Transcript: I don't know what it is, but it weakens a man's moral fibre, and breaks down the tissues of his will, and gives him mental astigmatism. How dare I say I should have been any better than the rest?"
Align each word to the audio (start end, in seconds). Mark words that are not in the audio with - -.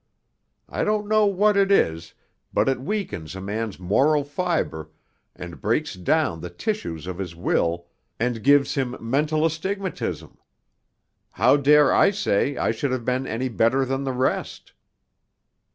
I 0.67 0.83
don't 0.83 1.07
know 1.07 1.27
what 1.27 1.55
it 1.55 1.71
is, 1.71 2.15
but 2.51 2.67
it 2.67 2.81
weakens 2.81 3.35
a 3.35 3.39
man's 3.39 3.79
moral 3.79 4.23
fibre, 4.23 4.89
and 5.35 5.61
breaks 5.61 5.93
down 5.93 6.41
the 6.41 6.49
tissues 6.49 7.05
of 7.05 7.19
his 7.19 7.35
will, 7.35 7.85
and 8.19 8.41
gives 8.41 8.73
him 8.73 8.97
mental 8.99 9.45
astigmatism. 9.45 10.39
How 11.33 11.55
dare 11.55 11.93
I 11.93 12.09
say 12.09 12.57
I 12.57 12.71
should 12.71 12.89
have 12.91 13.05
been 13.05 13.27
any 13.27 13.47
better 13.47 13.85
than 13.85 14.03
the 14.03 14.11
rest?" 14.13 14.73